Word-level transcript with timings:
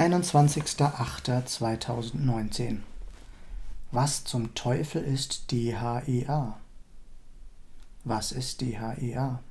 21.08.2019 0.00 2.78
Was 3.92 4.24
zum 4.24 4.54
Teufel 4.54 5.04
ist 5.04 5.52
DHEA? 5.52 6.58
Was 8.04 8.32
ist 8.32 8.62
DHEA? 8.62 9.42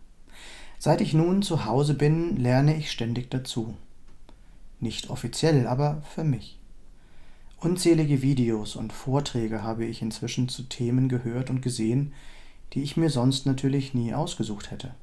Seit 0.79 1.01
ich 1.01 1.13
nun 1.13 1.43
zu 1.43 1.65
Hause 1.65 1.93
bin, 1.93 2.35
lerne 2.35 2.75
ich 2.75 2.89
ständig 2.89 3.29
dazu. 3.29 3.75
Nicht 4.79 5.11
offiziell, 5.11 5.67
aber 5.67 6.01
für 6.15 6.23
mich. 6.23 6.57
Unzählige 7.59 8.23
Videos 8.23 8.75
und 8.75 8.91
Vorträge 8.91 9.61
habe 9.61 9.85
ich 9.85 10.01
inzwischen 10.01 10.49
zu 10.49 10.63
Themen 10.63 11.09
gehört 11.09 11.51
und 11.51 11.61
gesehen, 11.61 12.11
die 12.73 12.81
ich 12.81 12.97
mir 12.97 13.11
sonst 13.11 13.45
natürlich 13.45 13.93
nie 13.93 14.15
ausgesucht 14.15 14.71
hätte. 14.71 14.95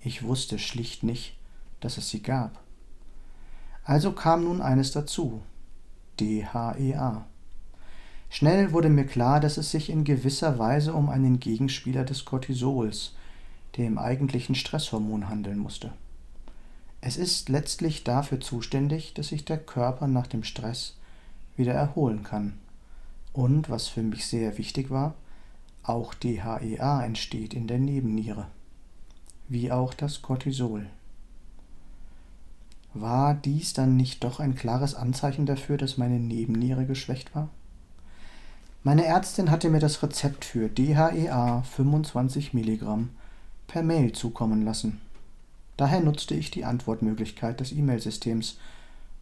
Ich 0.00 0.24
wusste 0.24 0.58
schlicht 0.58 1.04
nicht, 1.04 1.36
dass 1.78 1.96
es 1.96 2.10
sie 2.10 2.22
gab. 2.22 2.60
Also 3.88 4.12
kam 4.12 4.44
nun 4.44 4.60
eines 4.60 4.92
dazu, 4.92 5.40
DHEA. 6.20 7.24
Schnell 8.28 8.72
wurde 8.72 8.90
mir 8.90 9.06
klar, 9.06 9.40
dass 9.40 9.56
es 9.56 9.70
sich 9.70 9.88
in 9.88 10.04
gewisser 10.04 10.58
Weise 10.58 10.92
um 10.92 11.08
einen 11.08 11.40
Gegenspieler 11.40 12.04
des 12.04 12.26
Cortisols, 12.26 13.14
dem 13.78 13.96
eigentlichen 13.96 14.54
Stresshormon, 14.54 15.30
handeln 15.30 15.58
musste. 15.58 15.90
Es 17.00 17.16
ist 17.16 17.48
letztlich 17.48 18.04
dafür 18.04 18.40
zuständig, 18.40 19.14
dass 19.14 19.28
sich 19.28 19.46
der 19.46 19.56
Körper 19.56 20.06
nach 20.06 20.26
dem 20.26 20.44
Stress 20.44 20.94
wieder 21.56 21.72
erholen 21.72 22.24
kann. 22.24 22.58
Und, 23.32 23.70
was 23.70 23.88
für 23.88 24.02
mich 24.02 24.26
sehr 24.26 24.58
wichtig 24.58 24.90
war, 24.90 25.14
auch 25.82 26.12
DHEA 26.12 27.02
entsteht 27.06 27.54
in 27.54 27.66
der 27.66 27.78
Nebenniere, 27.78 28.48
wie 29.48 29.72
auch 29.72 29.94
das 29.94 30.20
Cortisol. 30.20 30.88
War 32.94 33.34
dies 33.34 33.74
dann 33.74 33.96
nicht 33.96 34.24
doch 34.24 34.40
ein 34.40 34.54
klares 34.54 34.94
Anzeichen 34.94 35.46
dafür, 35.46 35.76
dass 35.76 35.98
meine 35.98 36.18
Nebenniere 36.18 36.86
geschwächt 36.86 37.34
war? 37.34 37.48
Meine 38.82 39.04
Ärztin 39.04 39.50
hatte 39.50 39.70
mir 39.70 39.80
das 39.80 40.02
Rezept 40.02 40.44
für 40.44 40.68
DHEA 40.68 41.62
25 41.62 42.54
Milligramm 42.54 43.10
per 43.66 43.82
Mail 43.82 44.12
zukommen 44.12 44.62
lassen. 44.62 45.00
Daher 45.76 46.00
nutzte 46.00 46.34
ich 46.34 46.50
die 46.50 46.64
Antwortmöglichkeit 46.64 47.60
des 47.60 47.72
E-Mail-Systems, 47.72 48.58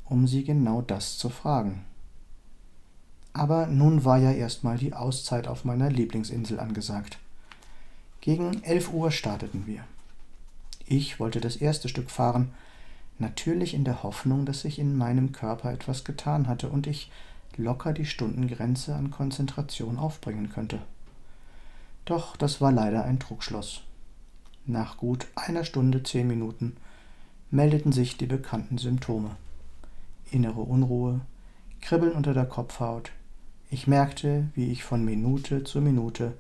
um 0.05 0.27
sie 0.27 0.45
genau 0.45 0.83
das 0.83 1.19
zu 1.19 1.29
fragen. 1.29 1.85
Aber 3.33 3.67
nun 3.67 4.05
war 4.05 4.19
ja 4.19 4.33
erstmal 4.33 4.79
die 4.79 4.95
Auszeit 4.95 5.49
auf 5.49 5.65
meiner 5.65 5.91
Lieblingsinsel 5.91 6.59
angesagt. 6.59 7.19
Gegen 8.23 8.63
11 8.63 8.93
Uhr 8.93 9.11
starteten 9.11 9.67
wir. 9.67 9.85
Ich 10.87 11.21
wollte 11.21 11.41
das 11.41 11.57
erste 11.57 11.89
Stück 11.89 12.11
fahren, 12.11 12.53
natürlich 13.19 13.75
in 13.75 13.85
der 13.85 14.03
Hoffnung, 14.03 14.45
dass 14.45 14.63
sich 14.63 14.79
in 14.79 14.97
meinem 14.97 15.33
Körper 15.33 15.73
etwas 15.73 16.05
getan 16.05 16.49
hatte 16.49 16.69
und 16.69 16.87
ich 16.87 17.11
locker 17.57 17.93
die 17.93 18.05
Stundengrenze 18.05 18.95
an 18.95 19.11
Konzentration 19.11 19.99
aufbringen 19.99 20.51
könnte. 20.51 20.81
Doch 22.05 22.37
das 22.37 22.61
war 22.61 22.73
leider 22.73 23.05
ein 23.05 23.19
Trugschluss. 23.19 23.83
Nach 24.67 24.97
gut 24.97 25.27
einer 25.35 25.65
Stunde 25.65 26.03
zehn 26.03 26.27
Minuten 26.27 26.77
meldeten 27.51 27.93
sich 27.93 28.17
die 28.17 28.27
bekannten 28.27 28.79
Symptome. 28.79 29.37
Innere 30.31 30.61
Unruhe, 30.61 31.21
Kribbeln 31.81 32.13
unter 32.13 32.35
der 32.35 32.47
Kopfhaut. 32.47 33.13
Ich 33.71 33.87
merkte, 33.87 34.49
wie 34.55 34.71
ich 34.71 34.85
von 34.85 35.05
Minute 35.05 35.65
zu 35.65 35.81
Minute 35.81 36.35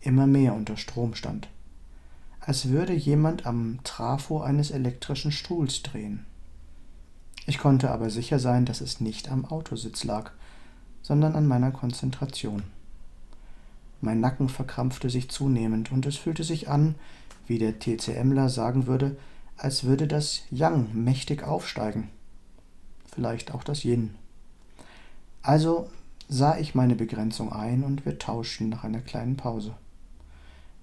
immer 0.00 0.26
mehr 0.26 0.54
unter 0.54 0.76
Strom 0.76 1.14
stand. 1.14 1.48
Als 2.46 2.68
würde 2.68 2.92
jemand 2.92 3.44
am 3.44 3.80
Trafo 3.82 4.40
eines 4.40 4.70
elektrischen 4.70 5.32
Stuhls 5.32 5.82
drehen. 5.82 6.24
Ich 7.44 7.58
konnte 7.58 7.90
aber 7.90 8.08
sicher 8.08 8.38
sein, 8.38 8.64
dass 8.64 8.80
es 8.80 9.00
nicht 9.00 9.32
am 9.32 9.44
Autositz 9.46 10.04
lag, 10.04 10.30
sondern 11.02 11.34
an 11.34 11.48
meiner 11.48 11.72
Konzentration. 11.72 12.62
Mein 14.00 14.20
Nacken 14.20 14.48
verkrampfte 14.48 15.10
sich 15.10 15.28
zunehmend 15.28 15.90
und 15.90 16.06
es 16.06 16.16
fühlte 16.16 16.44
sich 16.44 16.68
an, 16.68 16.94
wie 17.48 17.58
der 17.58 17.80
TCMler 17.80 18.48
sagen 18.48 18.86
würde, 18.86 19.16
als 19.56 19.82
würde 19.82 20.06
das 20.06 20.42
Yang 20.48 20.90
mächtig 20.94 21.42
aufsteigen. 21.42 22.10
Vielleicht 23.12 23.52
auch 23.52 23.64
das 23.64 23.84
Yin. 23.84 24.14
Also 25.42 25.90
sah 26.28 26.58
ich 26.58 26.76
meine 26.76 26.94
Begrenzung 26.94 27.52
ein 27.52 27.82
und 27.82 28.06
wir 28.06 28.20
tauschten 28.20 28.68
nach 28.68 28.84
einer 28.84 29.00
kleinen 29.00 29.36
Pause. 29.36 29.74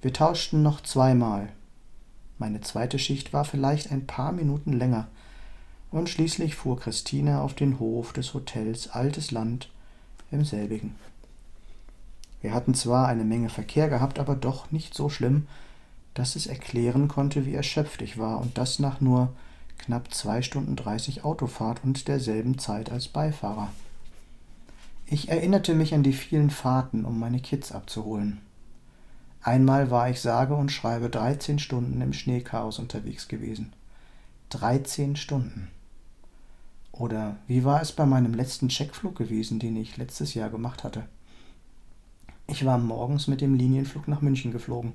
Wir 0.03 0.11
tauschten 0.11 0.61
noch 0.61 0.81
zweimal. 0.81 1.47
Meine 2.37 2.61
zweite 2.61 2.99
Schicht 2.99 3.33
war 3.33 3.45
vielleicht 3.45 3.91
ein 3.91 4.07
paar 4.07 4.31
Minuten 4.31 4.73
länger, 4.73 5.07
und 5.91 6.09
schließlich 6.09 6.55
fuhr 6.55 6.79
Christine 6.79 7.41
auf 7.41 7.53
den 7.53 7.79
Hof 7.79 8.13
des 8.13 8.33
Hotels 8.33 8.89
Altes 8.89 9.31
Land 9.31 9.69
im 10.31 10.43
selbigen. 10.43 10.95
Wir 12.41 12.53
hatten 12.53 12.73
zwar 12.73 13.07
eine 13.07 13.23
Menge 13.23 13.49
Verkehr 13.49 13.87
gehabt, 13.87 14.19
aber 14.19 14.35
doch 14.35 14.71
nicht 14.71 14.95
so 14.95 15.07
schlimm, 15.09 15.47
dass 16.15 16.35
es 16.35 16.47
erklären 16.47 17.07
konnte, 17.07 17.45
wie 17.45 17.53
erschöpft 17.53 18.01
ich 18.01 18.17
war, 18.17 18.41
und 18.41 18.57
das 18.57 18.79
nach 18.79 19.01
nur 19.01 19.29
knapp 19.77 20.13
zwei 20.13 20.41
Stunden 20.41 20.75
dreißig 20.75 21.23
Autofahrt 21.23 21.83
und 21.83 22.07
derselben 22.07 22.57
Zeit 22.57 22.91
als 22.91 23.07
Beifahrer. 23.07 23.69
Ich 25.05 25.29
erinnerte 25.29 25.75
mich 25.75 25.93
an 25.93 26.03
die 26.03 26.13
vielen 26.13 26.49
Fahrten, 26.49 27.05
um 27.05 27.19
meine 27.19 27.39
Kids 27.39 27.71
abzuholen. 27.71 28.41
Einmal 29.43 29.91
war 29.91 30.09
ich 30.09 30.21
sage 30.21 30.55
und 30.55 30.71
schreibe 30.71 31.09
dreizehn 31.09 31.59
Stunden 31.59 31.99
im 31.99 32.13
Schneechaos 32.13 32.79
unterwegs 32.79 33.27
gewesen. 33.27 33.73
Dreizehn 34.49 35.17
Stunden. 35.17 35.67
Oder 36.93 37.35
wie 37.47 37.65
war 37.65 37.81
es 37.81 37.91
bei 37.91 38.05
meinem 38.05 38.33
letzten 38.33 38.69
Checkflug 38.69 39.17
gewesen, 39.17 39.59
den 39.59 39.75
ich 39.75 39.97
letztes 39.97 40.33
Jahr 40.33 40.49
gemacht 40.49 40.85
hatte? 40.85 41.03
Ich 42.47 42.63
war 42.63 42.77
morgens 42.77 43.27
mit 43.27 43.41
dem 43.41 43.55
Linienflug 43.55 44.07
nach 44.07 44.21
München 44.21 44.53
geflogen. 44.53 44.93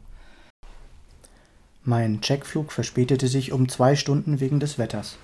Mein 1.84 2.22
Checkflug 2.22 2.72
verspätete 2.72 3.28
sich 3.28 3.52
um 3.52 3.68
zwei 3.68 3.96
Stunden 3.96 4.40
wegen 4.40 4.60
des 4.60 4.78
Wetters. 4.78 5.18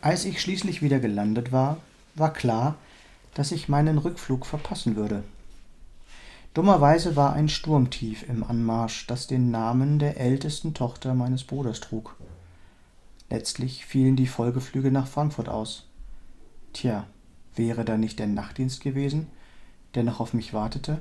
Als 0.00 0.24
ich 0.24 0.40
schließlich 0.40 0.80
wieder 0.80 1.00
gelandet 1.00 1.52
war, 1.52 1.78
war 2.14 2.32
klar, 2.32 2.76
dass 3.34 3.52
ich 3.52 3.68
meinen 3.68 3.98
Rückflug 3.98 4.46
verpassen 4.46 4.96
würde. 4.96 5.22
Dummerweise 6.54 7.16
war 7.16 7.32
ein 7.32 7.48
Sturmtief 7.48 8.28
im 8.28 8.44
Anmarsch, 8.44 9.06
das 9.06 9.26
den 9.26 9.50
Namen 9.50 9.98
der 9.98 10.18
ältesten 10.18 10.74
Tochter 10.74 11.14
meines 11.14 11.44
Bruders 11.44 11.80
trug. 11.80 12.16
Letztlich 13.30 13.86
fielen 13.86 14.16
die 14.16 14.26
Folgeflüge 14.26 14.92
nach 14.92 15.06
Frankfurt 15.06 15.48
aus. 15.48 15.88
Tja, 16.74 17.06
wäre 17.54 17.86
da 17.86 17.96
nicht 17.96 18.18
der 18.18 18.26
Nachtdienst 18.26 18.82
gewesen, 18.82 19.28
der 19.94 20.04
noch 20.04 20.20
auf 20.20 20.34
mich 20.34 20.52
wartete, 20.52 21.00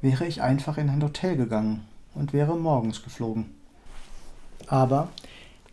wäre 0.00 0.26
ich 0.26 0.42
einfach 0.42 0.78
in 0.78 0.88
ein 0.88 1.02
Hotel 1.02 1.36
gegangen 1.36 1.86
und 2.14 2.32
wäre 2.32 2.56
morgens 2.56 3.04
geflogen. 3.04 3.54
Aber 4.66 5.08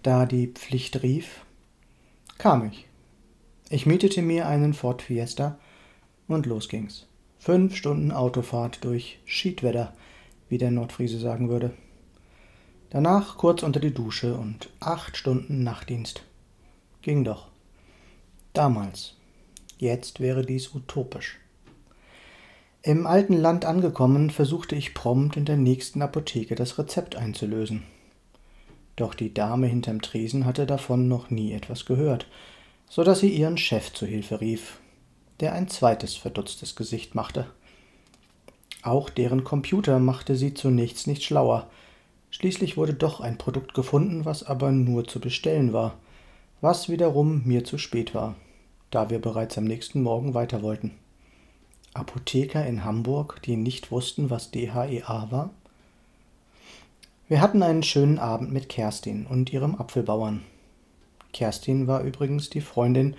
da 0.04 0.28
die 0.28 0.48
Pflicht 0.48 1.02
rief, 1.02 1.44
kam 2.38 2.68
ich. 2.68 2.86
Ich 3.70 3.88
mietete 3.88 4.22
mir 4.22 4.48
einen 4.48 4.76
Ford 4.76 5.02
Fiesta 5.02 5.58
und 6.28 6.46
los 6.46 6.70
ging's. 6.70 7.08
Fünf 7.46 7.76
Stunden 7.76 8.12
Autofahrt 8.12 8.84
durch 8.84 9.20
Schiedwetter, 9.24 9.94
wie 10.50 10.58
der 10.58 10.72
Nordfriese 10.72 11.20
sagen 11.20 11.48
würde. 11.48 11.76
Danach 12.90 13.38
kurz 13.38 13.62
unter 13.62 13.80
die 13.80 13.94
Dusche 13.94 14.34
und 14.34 14.72
acht 14.80 15.16
Stunden 15.16 15.62
Nachtdienst. 15.62 16.24
Ging 17.04 17.24
doch. 17.24 17.50
Damals. 18.54 19.14
Jetzt 19.78 20.22
wäre 20.22 20.44
dies 20.44 20.74
utopisch. 20.74 21.38
Im 22.82 23.06
alten 23.06 23.36
Land 23.36 23.64
angekommen, 23.64 24.32
versuchte 24.32 24.76
ich 24.76 24.96
prompt 24.96 25.38
in 25.38 25.46
der 25.46 25.58
nächsten 25.58 26.02
Apotheke 26.02 26.56
das 26.56 26.80
Rezept 26.80 27.16
einzulösen. 27.16 27.84
Doch 28.96 29.14
die 29.14 29.36
Dame 29.36 29.68
hinterm 29.68 30.02
Tresen 30.02 30.48
hatte 30.48 30.66
davon 30.66 31.08
noch 31.08 31.30
nie 31.30 31.54
etwas 31.54 31.86
gehört, 31.86 32.26
so 32.90 33.04
dass 33.04 33.20
sie 33.20 33.30
ihren 33.30 33.60
Chef 33.60 33.94
zu 33.94 34.08
Hilfe 34.08 34.42
rief, 34.42 34.80
der 35.40 35.54
ein 35.54 35.68
zweites 35.68 36.16
verdutztes 36.16 36.76
Gesicht 36.76 37.16
machte. 37.16 37.48
Auch 38.82 39.10
deren 39.10 39.44
Computer 39.44 40.00
machte 40.00 40.36
sie 40.36 40.54
zunächst 40.54 41.08
nicht 41.08 41.24
schlauer. 41.24 41.68
Schließlich 42.30 42.78
wurde 42.78 42.94
doch 42.94 43.20
ein 43.20 43.38
Produkt 43.38 43.74
gefunden, 43.74 44.26
was 44.26 44.44
aber 44.44 44.72
nur 44.72 45.08
zu 45.08 45.20
bestellen 45.20 45.74
war, 45.74 45.96
was 46.62 46.90
wiederum 46.90 47.42
mir 47.46 47.64
zu 47.64 47.78
spät 47.78 48.14
war, 48.14 48.36
da 48.92 49.10
wir 49.10 49.20
bereits 49.20 49.58
am 49.58 49.64
nächsten 49.64 50.04
Morgen 50.04 50.34
weiter 50.34 50.62
wollten. 50.62 50.92
Apotheker 51.94 52.66
in 52.66 52.84
Hamburg, 52.84 53.42
die 53.46 53.56
nicht 53.56 53.90
wussten, 53.90 54.30
was 54.30 54.52
DHEA 54.52 55.28
war? 55.32 55.50
Wir 57.28 57.42
hatten 57.42 57.64
einen 57.64 57.84
schönen 57.84 58.20
Abend 58.20 58.52
mit 58.52 58.70
Kerstin 58.70 59.26
und 59.26 59.52
ihrem 59.52 59.76
Apfelbauern. 59.76 60.44
Kerstin 61.34 61.88
war 61.88 62.02
übrigens 62.04 62.50
die 62.50 62.62
Freundin, 62.62 63.16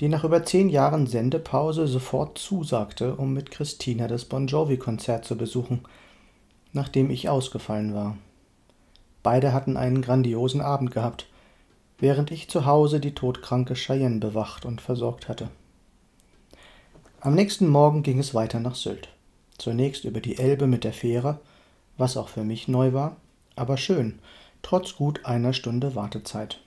die 0.00 0.08
nach 0.08 0.24
über 0.24 0.44
zehn 0.44 0.68
Jahren 0.68 1.06
Sendepause 1.06 1.86
sofort 1.86 2.38
zusagte, 2.38 3.16
um 3.16 3.32
mit 3.32 3.50
Christina 3.50 4.08
das 4.08 4.24
Bon 4.24 4.46
Jovi-Konzert 4.46 5.24
zu 5.24 5.36
besuchen, 5.36 5.82
nachdem 6.72 7.10
ich 7.10 7.28
ausgefallen 7.28 7.94
war. 7.94 8.18
Beide 9.22 9.52
hatten 9.52 9.76
einen 9.76 10.02
grandiosen 10.02 10.60
Abend 10.60 10.90
gehabt. 10.90 11.26
während 11.98 12.30
ich 12.30 12.48
zu 12.48 12.66
Hause 12.66 13.00
die 13.00 13.14
todkranke 13.14 13.74
Cheyenne 13.74 14.18
bewacht 14.18 14.64
und 14.64 14.80
versorgt 14.80 15.28
hatte. 15.28 15.48
Am 17.20 17.34
nächsten 17.34 17.68
Morgen 17.68 18.02
ging 18.02 18.18
es 18.18 18.34
weiter 18.34 18.60
nach 18.60 18.74
Sylt. 18.74 19.08
Zunächst 19.58 20.04
über 20.04 20.20
die 20.20 20.38
Elbe 20.38 20.66
mit 20.66 20.84
der 20.84 20.92
Fähre, 20.92 21.40
was 21.96 22.16
auch 22.16 22.28
für 22.28 22.44
mich 22.44 22.68
neu 22.68 22.92
war, 22.92 23.16
aber 23.56 23.78
schön, 23.78 24.18
trotz 24.60 24.96
gut 24.96 25.24
einer 25.24 25.54
Stunde 25.54 25.94
Wartezeit. 25.94 26.60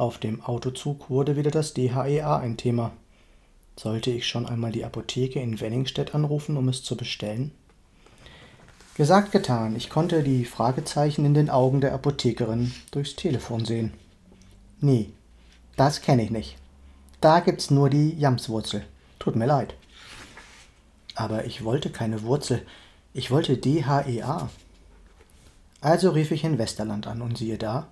Auf 0.00 0.16
dem 0.16 0.42
Autozug 0.42 1.10
wurde 1.10 1.36
wieder 1.36 1.50
das 1.50 1.74
DHEA 1.74 2.38
ein 2.38 2.56
Thema. 2.56 2.92
Sollte 3.76 4.10
ich 4.10 4.26
schon 4.26 4.46
einmal 4.46 4.72
die 4.72 4.86
Apotheke 4.86 5.40
in 5.40 5.60
Wenningstedt 5.60 6.14
anrufen, 6.14 6.56
um 6.56 6.70
es 6.70 6.82
zu 6.82 6.96
bestellen? 6.96 7.52
Gesagt, 8.94 9.30
getan. 9.30 9.76
Ich 9.76 9.90
konnte 9.90 10.22
die 10.22 10.46
Fragezeichen 10.46 11.26
in 11.26 11.34
den 11.34 11.50
Augen 11.50 11.82
der 11.82 11.92
Apothekerin 11.92 12.72
durchs 12.92 13.14
Telefon 13.14 13.66
sehen. 13.66 13.92
Nee, 14.80 15.10
das 15.76 16.00
kenne 16.00 16.22
ich 16.22 16.30
nicht. 16.30 16.56
Da 17.20 17.40
gibt's 17.40 17.70
nur 17.70 17.90
die 17.90 18.18
Jamswurzel. 18.18 18.86
Tut 19.18 19.36
mir 19.36 19.44
leid. 19.44 19.74
Aber 21.14 21.44
ich 21.44 21.62
wollte 21.62 21.90
keine 21.90 22.22
Wurzel. 22.22 22.66
Ich 23.12 23.30
wollte 23.30 23.58
DHEA. 23.58 24.48
Also 25.82 26.08
rief 26.08 26.30
ich 26.30 26.42
in 26.42 26.56
Westerland 26.56 27.06
an 27.06 27.20
und 27.20 27.36
siehe 27.36 27.58
da, 27.58 27.88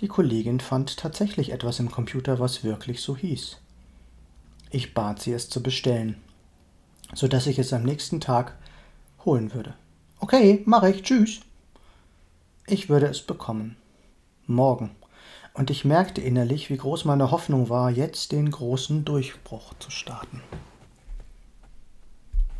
die 0.00 0.08
Kollegin 0.08 0.60
fand 0.60 0.96
tatsächlich 0.96 1.52
etwas 1.52 1.78
im 1.78 1.90
Computer, 1.90 2.38
was 2.38 2.64
wirklich 2.64 3.00
so 3.00 3.16
hieß. 3.16 3.58
Ich 4.70 4.94
bat 4.94 5.20
sie, 5.20 5.32
es 5.32 5.48
zu 5.48 5.62
bestellen, 5.62 6.16
so 7.14 7.28
dass 7.28 7.46
ich 7.46 7.58
es 7.58 7.72
am 7.72 7.82
nächsten 7.82 8.20
Tag 8.20 8.56
holen 9.24 9.52
würde. 9.54 9.74
Okay, 10.18 10.62
mache 10.66 10.90
ich. 10.90 11.02
Tschüss. 11.02 11.40
Ich 12.66 12.88
würde 12.88 13.06
es 13.06 13.22
bekommen. 13.22 13.76
Morgen. 14.46 14.90
Und 15.54 15.70
ich 15.70 15.84
merkte 15.84 16.20
innerlich, 16.20 16.70
wie 16.70 16.76
groß 16.76 17.04
meine 17.04 17.30
Hoffnung 17.30 17.68
war, 17.68 17.90
jetzt 17.90 18.32
den 18.32 18.50
großen 18.50 19.04
Durchbruch 19.04 19.74
zu 19.78 19.90
starten. 19.90 20.40